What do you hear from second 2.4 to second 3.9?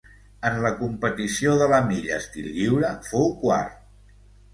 lliure fou quart.